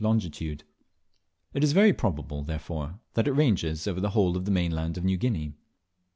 longitude. 0.03 0.63
It 1.53 1.63
is 1.63 1.73
very 1.73 1.93
probable, 1.93 2.41
therefore, 2.41 2.97
that 3.13 3.27
it 3.27 3.33
ranges 3.33 3.85
over 3.87 3.99
the 4.01 4.09
whole 4.09 4.35
of 4.35 4.45
the 4.45 4.51
mainland 4.51 4.97
of 4.97 5.03
New 5.03 5.17
Guinea. 5.17 5.53